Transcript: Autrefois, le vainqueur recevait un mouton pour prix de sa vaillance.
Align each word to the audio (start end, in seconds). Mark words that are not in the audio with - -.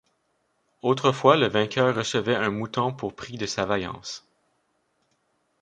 Autrefois, 0.81 1.37
le 1.37 1.47
vainqueur 1.47 1.93
recevait 1.95 2.33
un 2.33 2.49
mouton 2.49 2.91
pour 2.91 3.15
prix 3.15 3.37
de 3.37 3.45
sa 3.45 3.65
vaillance. 3.67 4.25